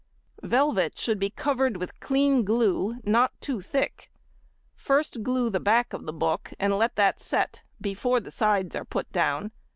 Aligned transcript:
Velvet 0.41 0.97
should 0.97 1.19
be 1.19 1.29
covered 1.29 1.77
with 1.77 1.99
clean 1.99 2.43
glue 2.43 2.97
not 3.03 3.39
too 3.39 3.61
thick; 3.61 4.09
first 4.73 5.21
glue 5.21 5.51
the 5.51 5.59
back 5.59 5.93
of 5.93 6.07
the 6.07 6.11
book 6.11 6.51
and 6.57 6.75
let 6.75 6.95
that 6.95 7.19
set 7.19 7.61
before 7.79 8.19
the 8.19 8.31
sides 8.31 8.75
are 8.75 8.83
put 8.83 9.11
down. 9.11 9.51